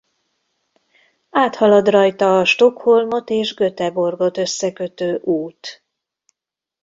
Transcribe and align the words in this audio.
Áthalad 1.41 1.87
rajta 1.87 2.39
A 2.39 2.45
Stockholmot 2.45 3.29
és 3.29 3.53
Göteborgot 3.55 4.37
összekötő 4.37 5.19
út. 5.23 5.83